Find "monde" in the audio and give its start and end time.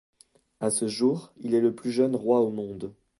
2.49-2.95